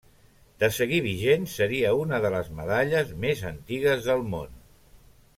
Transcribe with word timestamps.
De 0.61 0.67
seguir 0.77 1.01
vigent 1.07 1.43
seria 1.55 1.91
una 2.05 2.19
de 2.23 2.31
les 2.35 2.49
medalles 2.59 3.11
més 3.25 3.43
antigues 3.53 4.01
del 4.09 4.25
món. 4.33 4.57